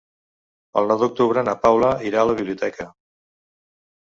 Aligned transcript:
El 0.81 0.87
nou 0.91 0.99
d'octubre 1.03 1.43
na 1.49 1.55
Paula 1.67 1.91
irà 2.13 2.21
a 2.23 2.25
la 2.31 2.37
biblioteca. 2.41 2.89